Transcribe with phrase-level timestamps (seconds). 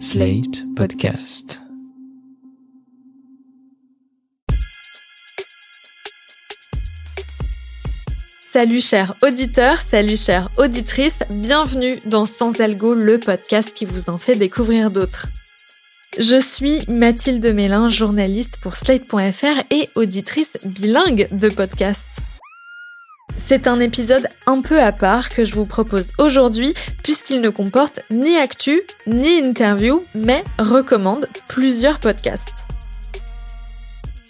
[0.00, 1.60] Slate Podcast.
[8.42, 14.18] Salut chers auditeurs, salut chères auditrices, bienvenue dans Sans Algo, le podcast qui vous en
[14.18, 15.26] fait découvrir d'autres.
[16.18, 22.23] Je suis Mathilde Mélin, journaliste pour Slate.fr et auditrice bilingue de podcast.
[23.46, 26.72] C'est un épisode un peu à part que je vous propose aujourd'hui
[27.02, 32.64] puisqu'il ne comporte ni actu ni interview mais recommande plusieurs podcasts.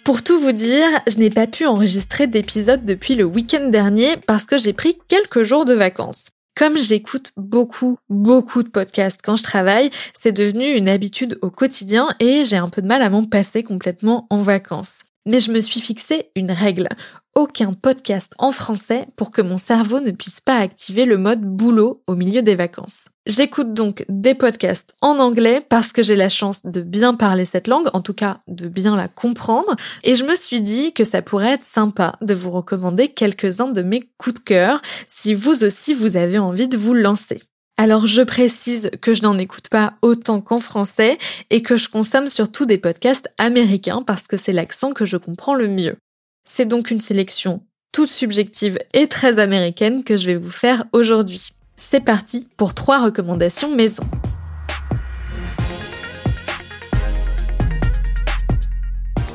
[0.03, 4.43] Pour tout vous dire, je n'ai pas pu enregistrer d'épisode depuis le week-end dernier parce
[4.43, 6.27] que j'ai pris quelques jours de vacances.
[6.57, 12.09] Comme j'écoute beaucoup, beaucoup de podcasts quand je travaille, c'est devenu une habitude au quotidien
[12.19, 14.99] et j'ai un peu de mal à m'en passer complètement en vacances.
[15.27, 16.87] Mais je me suis fixé une règle.
[17.33, 22.03] Aucun podcast en français pour que mon cerveau ne puisse pas activer le mode boulot
[22.05, 23.09] au milieu des vacances.
[23.25, 27.67] J'écoute donc des podcasts en anglais parce que j'ai la chance de bien parler cette
[27.67, 31.23] langue, en tout cas de bien la comprendre, et je me suis dit que ça
[31.23, 35.95] pourrait être sympa de vous recommander quelques-uns de mes coups de cœur si vous aussi
[35.95, 37.41] vous avez envie de vous lancer.
[37.77, 41.17] Alors je précise que je n'en écoute pas autant qu'en français
[41.49, 45.55] et que je consomme surtout des podcasts américains parce que c'est l'accent que je comprends
[45.55, 45.97] le mieux.
[46.45, 51.49] C'est donc une sélection toute subjective et très américaine que je vais vous faire aujourd'hui.
[51.75, 54.03] C'est parti pour trois recommandations maison.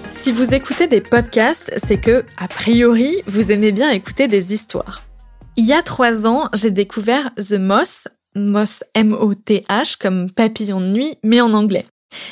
[0.05, 5.03] Si vous écoutez des podcasts, c'est que, a priori, vous aimez bien écouter des histoires.
[5.57, 11.17] Il y a trois ans, j'ai découvert The Moss, Moss M-O-T-H comme papillon de nuit,
[11.23, 11.87] mais en anglais.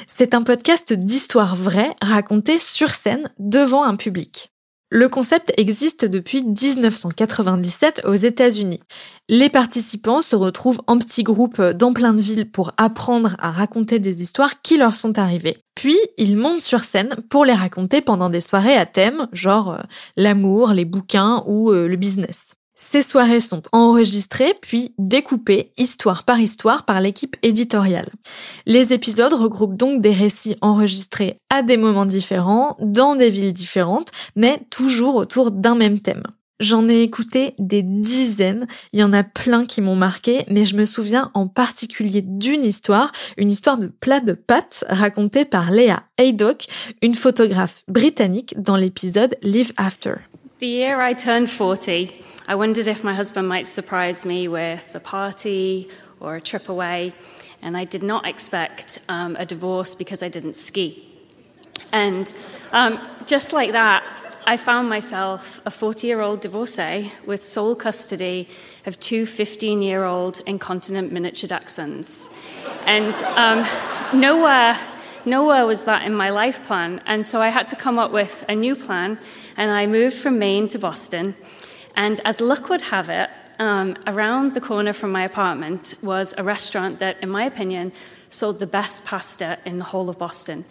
[0.06, 4.50] C'est un podcast d'histoires vraies racontées sur scène devant un public.
[4.90, 8.80] Le concept existe depuis 1997 aux États-Unis.
[9.28, 13.98] Les participants se retrouvent en petits groupes dans plein de villes pour apprendre à raconter
[13.98, 15.58] des histoires qui leur sont arrivées.
[15.74, 19.82] Puis, ils montent sur scène pour les raconter pendant des soirées à thème, genre euh,
[20.16, 22.54] l'amour, les bouquins ou euh, le business.
[22.80, 28.08] Ces soirées sont enregistrées puis découpées histoire par histoire par l'équipe éditoriale.
[28.66, 34.12] Les épisodes regroupent donc des récits enregistrés à des moments différents, dans des villes différentes,
[34.36, 36.22] mais toujours autour d'un même thème.
[36.60, 40.76] J'en ai écouté des dizaines, il y en a plein qui m'ont marqué, mais je
[40.76, 46.04] me souviens en particulier d'une histoire, une histoire de plat de pâtes racontée par Léa
[46.16, 46.68] Haydock,
[47.02, 50.14] une photographe britannique dans l'épisode Live After.
[50.60, 55.00] The year I turned 40, I wondered if my husband might surprise me with a
[55.00, 57.12] party or a trip away,
[57.60, 61.06] and I did not expect um, a divorce because I didn't ski.
[61.92, 62.32] And
[62.72, 64.02] um, just like that,
[64.46, 68.48] I found myself a 40 year old divorcee with sole custody
[68.86, 72.32] of two 15 year old incontinent miniature dachshunds.
[72.86, 74.80] And um, nowhere,
[75.26, 77.02] nowhere was that in my life plan.
[77.04, 79.18] And so I had to come up with a new plan.
[79.58, 81.34] And I moved from Maine to Boston.
[81.98, 83.28] And as luck would have it,
[83.58, 87.90] um, around the corner from my apartment was a restaurant that, in my opinion,
[88.30, 90.64] sold the best pasta in the whole of Boston.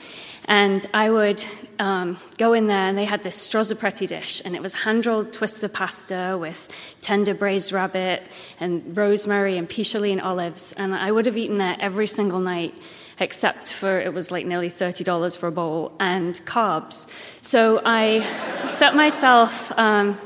[0.45, 1.43] And I would
[1.79, 5.33] um, go in there, and they had this strozzapreti dish, and it was hand rolled
[5.33, 8.23] twists of pasta with tender braised rabbit
[8.61, 10.71] and rosemary and pisciline olives.
[10.77, 12.73] And I would have eaten there every single night,
[13.19, 17.11] except for it was like nearly $30 for a bowl and carbs.
[17.41, 18.23] So I
[18.65, 19.77] set myself.
[19.77, 20.17] Um,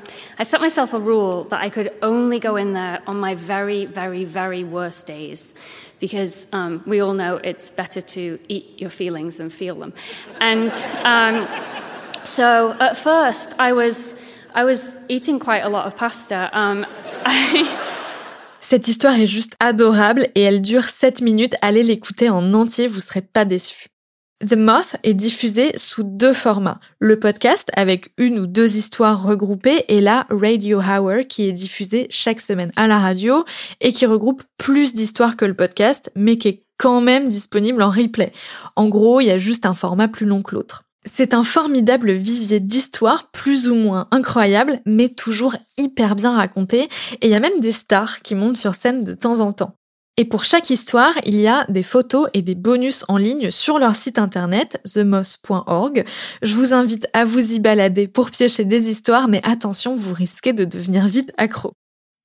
[0.42, 3.86] I set myself a rule that I could only go in there on my very,
[3.86, 5.54] very, very worst days
[6.00, 9.94] because um, we all know it's better to eat your feelings than feel them.
[10.40, 10.72] And
[11.04, 11.48] um,
[12.24, 14.20] so at first, I was,
[14.56, 16.50] I was eating quite a lot of pasta.
[16.54, 16.88] Um,
[18.62, 21.54] Cette histoire est juste adorable et elle dure 7 minutes.
[21.62, 23.91] Allez l'écouter en entier, vous serez pas déçus.
[24.48, 26.80] The Moth est diffusé sous deux formats.
[26.98, 32.08] Le podcast avec une ou deux histoires regroupées et la Radio Hour qui est diffusée
[32.10, 33.46] chaque semaine à la radio
[33.82, 37.92] et qui regroupe plus d'histoires que le podcast mais qui est quand même disponible en
[37.92, 38.32] replay.
[38.76, 40.86] En gros, il y a juste un format plus long que l'autre.
[41.06, 46.90] C'est un formidable vivier d'histoires plus ou moins incroyables mais toujours hyper bien racontées
[47.22, 49.76] et il y a même des stars qui montent sur scène de temps en temps.
[50.18, 53.80] Et pour chaque histoire, il y a des photos et des bonus en ligne sur
[53.80, 56.04] leur site internet themoss.org.
[56.42, 60.54] Je vous invite à vous y balader pour piocher des histoires, mais attention, vous risquez
[60.54, 61.74] de devenir vite accro.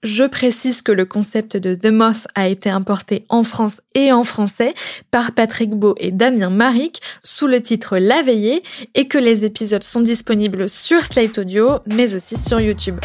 [0.02, 4.24] Je précise que le concept de The Moth a été importé en France et en
[4.24, 4.74] français
[5.10, 8.62] par Patrick Beau et Damien Maric sous le titre La Veillée
[8.94, 12.96] et que les épisodes sont disponibles sur Slate Audio mais aussi sur YouTube.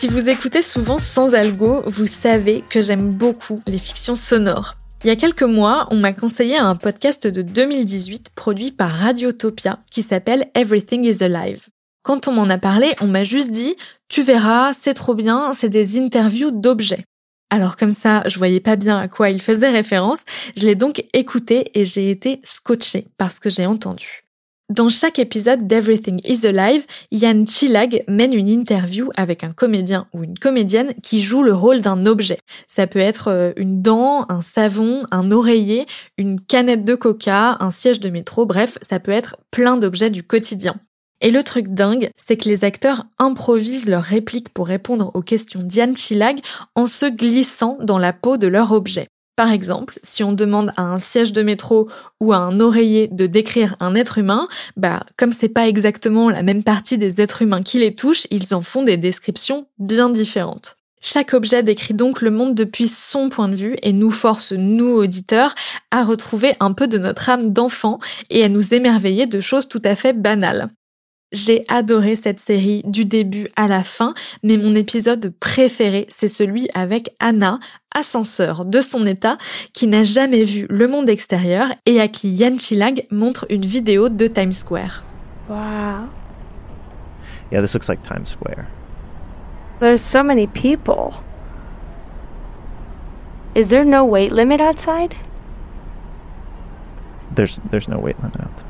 [0.00, 4.76] Si vous écoutez souvent sans algo, vous savez que j'aime beaucoup les fictions sonores.
[5.04, 9.80] Il y a quelques mois, on m'a conseillé un podcast de 2018 produit par Radiotopia
[9.90, 11.66] qui s'appelle Everything is Alive.
[12.02, 13.76] Quand on m'en a parlé, on m'a juste dit
[14.08, 17.04] Tu verras, c'est trop bien, c'est des interviews d'objets.
[17.50, 20.20] Alors comme ça, je voyais pas bien à quoi il faisait référence,
[20.56, 24.29] je l'ai donc écouté et j'ai été scotché par ce que j'ai entendu.
[24.70, 30.22] Dans chaque épisode d'Everything is Alive, Yann Chilag mène une interview avec un comédien ou
[30.22, 32.38] une comédienne qui joue le rôle d'un objet.
[32.68, 35.86] Ça peut être euh, une dent, un savon, un oreiller,
[36.18, 40.22] une canette de coca, un siège de métro, bref, ça peut être plein d'objets du
[40.22, 40.76] quotidien.
[41.20, 45.62] Et le truc dingue, c'est que les acteurs improvisent leurs répliques pour répondre aux questions
[45.64, 46.38] d'Yann Chilag
[46.76, 49.08] en se glissant dans la peau de leur objet.
[49.40, 51.88] Par exemple, si on demande à un siège de métro
[52.20, 56.42] ou à un oreiller de décrire un être humain, bah, comme c'est pas exactement la
[56.42, 60.76] même partie des êtres humains qui les touchent, ils en font des descriptions bien différentes.
[61.00, 64.90] Chaque objet décrit donc le monde depuis son point de vue et nous force, nous
[64.90, 65.54] auditeurs,
[65.90, 67.98] à retrouver un peu de notre âme d'enfant
[68.28, 70.68] et à nous émerveiller de choses tout à fait banales.
[71.32, 76.68] J'ai adoré cette série du début à la fin, mais mon épisode préféré, c'est celui
[76.74, 77.60] avec Anna,
[77.94, 79.38] ascenseur de son état,
[79.72, 84.08] qui n'a jamais vu le monde extérieur et à qui Yann Chilag montre une vidéo
[84.08, 85.04] de Times Square.
[85.48, 86.08] Wow.
[87.52, 88.66] Yeah, this looks like Times Square.
[89.78, 91.22] There's so many people.
[93.54, 95.16] Is there no weight limit outside?
[97.34, 98.64] There's there's no weight limit out.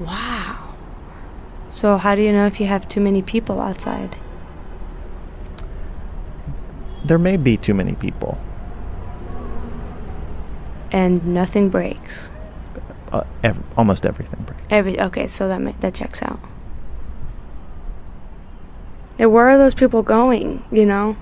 [0.00, 0.63] Wow.
[1.74, 4.14] So, how do you know if you have too many people outside?
[7.04, 8.38] There may be too many people.
[10.92, 12.30] And nothing breaks.
[13.10, 14.62] Uh, ev- almost everything breaks.
[14.70, 16.38] Every okay, so that ma- that checks out.
[19.18, 20.62] And where are those people going?
[20.70, 21.16] You know,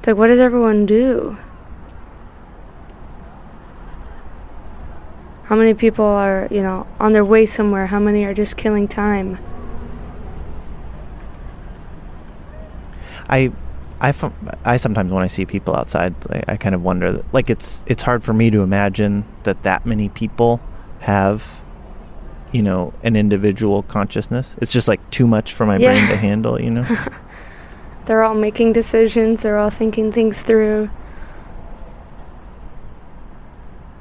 [0.00, 1.38] it's like, what does everyone do?
[5.52, 7.86] How many people are, you know, on their way somewhere?
[7.86, 9.36] How many are just killing time?
[13.28, 13.52] I,
[14.00, 14.12] I
[14.78, 17.22] sometimes when I see people outside, I, I kind of wonder.
[17.34, 20.58] Like it's it's hard for me to imagine that that many people
[21.00, 21.60] have,
[22.50, 24.56] you know, an individual consciousness.
[24.62, 25.90] It's just like too much for my Yeah.
[25.90, 26.58] brain to handle.
[26.58, 27.06] You know.
[28.06, 30.88] They're all making decisions, they're all thinking things through.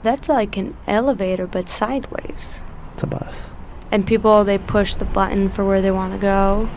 [0.04, 2.64] That's like an elevator, but sideways.
[2.94, 3.52] it's a bus.
[3.92, 6.70] And people, they push the button for where they want to go.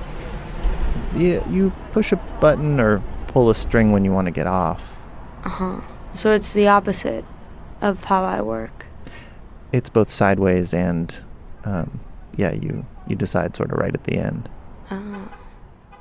[1.16, 4.96] Yeah, you push a button or pull a string when you want to get off.
[5.44, 5.80] Uh huh.
[6.14, 7.24] So it's the opposite
[7.80, 8.86] of how I work.
[9.72, 11.14] It's both sideways and,
[11.64, 12.00] um,
[12.36, 14.48] yeah, you you decide sort of right at the end.
[14.90, 15.28] Oh.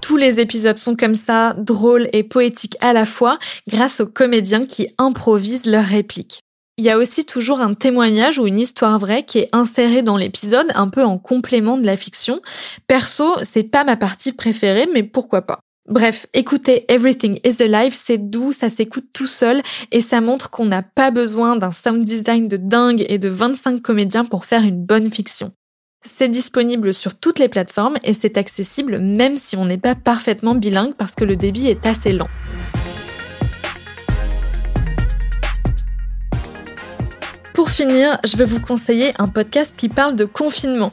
[0.01, 4.65] Tous les épisodes sont comme ça, drôles et poétiques à la fois, grâce aux comédiens
[4.65, 6.43] qui improvisent leurs répliques.
[6.77, 10.17] Il y a aussi toujours un témoignage ou une histoire vraie qui est insérée dans
[10.17, 12.41] l'épisode, un peu en complément de la fiction.
[12.87, 15.59] Perso, c'est pas ma partie préférée, mais pourquoi pas.
[15.87, 19.61] Bref, écoutez Everything is Alive, c'est doux, ça s'écoute tout seul
[19.91, 23.79] et ça montre qu'on n'a pas besoin d'un sound design de dingue et de 25
[23.79, 25.51] comédiens pour faire une bonne fiction.
[26.03, 30.55] C'est disponible sur toutes les plateformes et c'est accessible même si on n'est pas parfaitement
[30.55, 32.29] bilingue parce que le débit est assez lent.
[37.63, 40.91] Pour finir, je vais vous conseiller un podcast qui parle de confinement.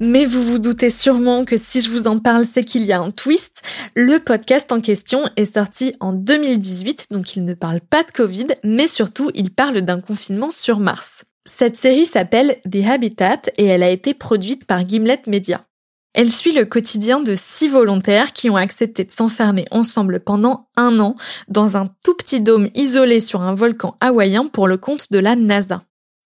[0.00, 2.98] Mais vous vous doutez sûrement que si je vous en parle, c'est qu'il y a
[2.98, 3.62] un twist.
[3.94, 8.48] Le podcast en question est sorti en 2018, donc il ne parle pas de Covid,
[8.64, 11.24] mais surtout il parle d'un confinement sur Mars.
[11.44, 15.60] Cette série s'appelle The Habitat et elle a été produite par Gimlet Media.
[16.14, 20.98] Elle suit le quotidien de six volontaires qui ont accepté de s'enfermer ensemble pendant un
[20.98, 21.14] an
[21.46, 25.36] dans un tout petit dôme isolé sur un volcan hawaïen pour le compte de la
[25.36, 25.78] NASA.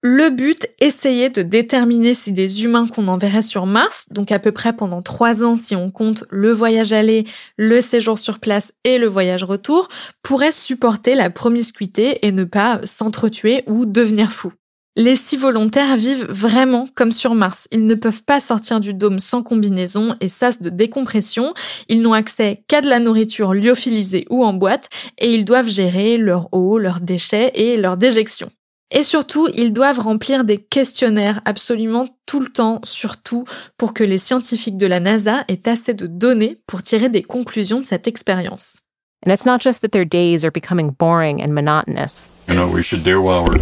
[0.05, 4.51] Le but, essayer de déterminer si des humains qu'on enverrait sur Mars, donc à peu
[4.51, 7.25] près pendant trois ans si on compte le voyage aller,
[7.57, 9.89] le séjour sur place et le voyage retour,
[10.25, 14.53] pourraient supporter la promiscuité et ne pas s'entretuer ou devenir fous.
[14.97, 17.69] Les six volontaires vivent vraiment comme sur Mars.
[17.71, 21.55] Ils ne peuvent pas sortir du dôme sans combinaison et sas de décompression.
[21.89, 26.17] Ils n'ont accès qu'à de la nourriture lyophilisée ou en boîte et ils doivent gérer
[26.17, 28.51] leur eau, leurs déchets et leurs déjections.
[28.95, 33.47] Et surtout, ils doivent remplir des questionnaires absolument tout le temps, surtout
[33.79, 37.81] pour que les scientifiques de la NASA aient assez de données pour tirer des conclusions
[37.81, 38.81] de cette expérience.
[39.25, 42.31] And it's not just that their days are becoming boring and monotonous.
[42.49, 43.57] You know, what we should do while we're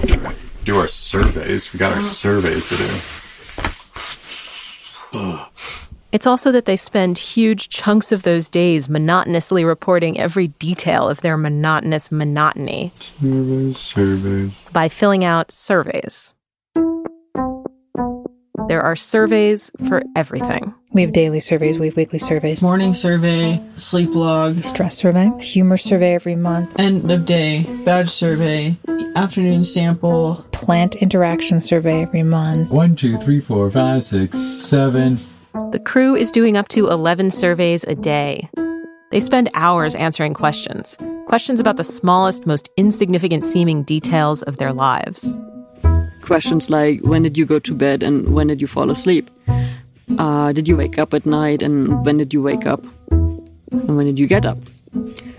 [0.65, 1.73] do our surveys.
[1.73, 2.85] We got our surveys to do.
[6.13, 11.21] It's also that they spend huge chunks of those days monotonously reporting every detail of
[11.21, 14.53] their monotonous monotony Surveys, surveys.
[14.73, 16.35] by filling out surveys.
[18.67, 20.75] There are surveys for everything.
[20.93, 25.77] We have daily surveys, we have weekly surveys, morning survey, sleep log, stress survey, humor
[25.77, 28.77] survey every month, end of day, badge survey,
[29.15, 30.45] afternoon sample.
[30.51, 32.71] plant interaction survey every month.
[32.71, 35.21] One, two, three, four, five, six, seven.
[35.73, 38.49] The crew is doing up to 11 surveys a day.
[39.11, 44.73] They spend hours answering questions, questions about the smallest, most insignificant seeming details of their
[44.73, 45.37] lives.
[46.23, 49.29] questions like when did you go to bed and when did you fall asleep?
[50.19, 52.85] Uh, did you wake up at night and when did you wake up?
[53.11, 54.59] And when did you get up?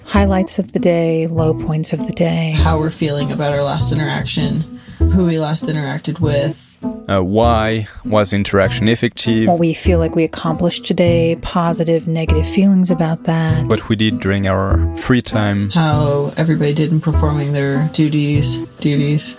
[0.03, 2.51] Highlights of the day, low points of the day.
[2.51, 6.71] How we're feeling about our last interaction, who we last interacted with,
[7.12, 9.46] Uh, why was interaction effective?
[9.50, 13.65] What we feel like we accomplished today, positive, negative feelings about that.
[13.65, 15.72] What we did during our free time.
[15.72, 18.60] how everybody did in performing their duties.
[18.80, 19.36] Duties.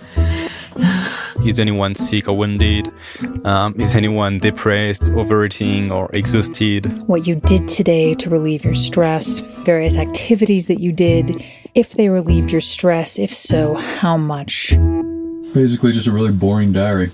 [1.47, 2.93] Is anyone sick or wounded?
[3.45, 6.87] Um, is anyone depressed, overeating, or exhausted?
[7.09, 12.09] What you did today to relieve your stress, various activities that you did, if they
[12.09, 14.77] relieved your stress, if so, how much.
[15.53, 17.13] Basically, just a really boring diary.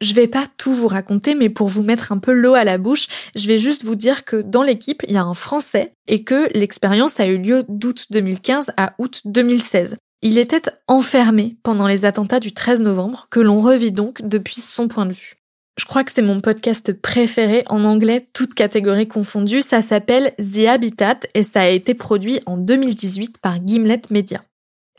[0.00, 2.78] Je vais pas tout vous raconter, mais pour vous mettre un peu l'eau à la
[2.78, 6.24] bouche, je vais juste vous dire que dans l'équipe, il y a un Français et
[6.24, 9.96] que l'expérience a eu lieu d'août 2015 à août 2016.
[10.22, 14.88] Il était enfermé pendant les attentats du 13 novembre, que l'on revit donc depuis son
[14.88, 15.36] point de vue.
[15.78, 19.62] Je crois que c'est mon podcast préféré en anglais, toutes catégories confondues.
[19.62, 24.40] Ça s'appelle The Habitat et ça a été produit en 2018 par Gimlet Media.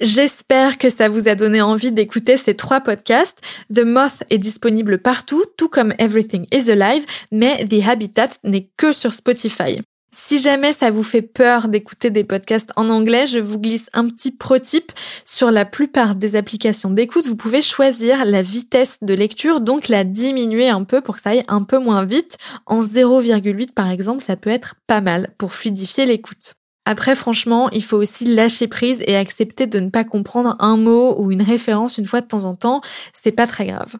[0.01, 3.39] J'espère que ça vous a donné envie d'écouter ces trois podcasts.
[3.73, 8.91] The Moth est disponible partout, tout comme Everything is Alive, mais The Habitat n'est que
[8.91, 9.79] sur Spotify.
[10.11, 14.09] Si jamais ça vous fait peur d'écouter des podcasts en anglais, je vous glisse un
[14.09, 14.91] petit pro tip.
[15.23, 20.03] Sur la plupart des applications d'écoute, vous pouvez choisir la vitesse de lecture, donc la
[20.03, 22.37] diminuer un peu pour que ça aille un peu moins vite.
[22.65, 26.55] En 0,8 par exemple, ça peut être pas mal pour fluidifier l'écoute.
[26.85, 31.15] Après, franchement, il faut aussi lâcher prise et accepter de ne pas comprendre un mot
[31.19, 32.81] ou une référence une fois de temps en temps.
[33.13, 33.95] C'est pas très grave.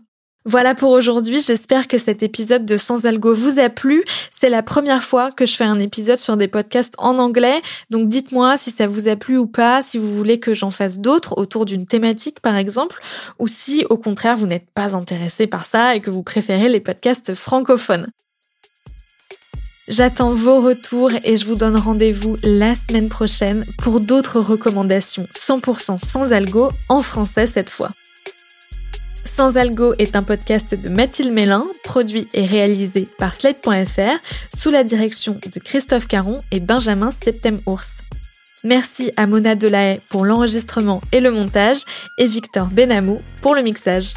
[0.48, 4.04] Voilà pour aujourd'hui, j'espère que cet épisode de Sans Algo vous a plu.
[4.30, 8.10] C'est la première fois que je fais un épisode sur des podcasts en anglais, donc
[8.10, 11.36] dites-moi si ça vous a plu ou pas, si vous voulez que j'en fasse d'autres
[11.40, 13.02] autour d'une thématique par exemple,
[13.40, 16.80] ou si au contraire vous n'êtes pas intéressé par ça et que vous préférez les
[16.80, 18.06] podcasts francophones.
[19.88, 26.04] J'attends vos retours et je vous donne rendez-vous la semaine prochaine pour d'autres recommandations 100%
[26.04, 27.92] sans algo en français cette fois.
[29.26, 34.18] Sans Algo est un podcast de Mathilde Mélin, produit et réalisé par Slate.fr
[34.58, 37.98] sous la direction de Christophe Caron et Benjamin Septem-Ours.
[38.64, 41.84] Merci à Mona Delahaye pour l'enregistrement et le montage
[42.18, 44.14] et Victor Benamou pour le mixage.